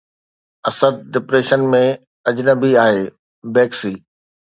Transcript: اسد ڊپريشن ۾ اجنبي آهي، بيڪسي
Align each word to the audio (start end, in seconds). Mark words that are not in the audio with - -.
اسد 0.69 0.95
ڊپريشن 1.13 1.61
۾ 1.75 1.83
اجنبي 2.33 2.71
آهي، 2.87 3.01
بيڪسي 3.55 3.93